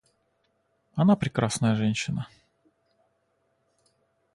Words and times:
Она 0.95 1.15
прекрасная 1.15 1.75
женщина. 1.75 2.27